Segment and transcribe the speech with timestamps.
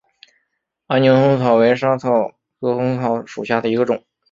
[0.87, 4.03] 安宁薹草为莎草科薹草属下的一个种。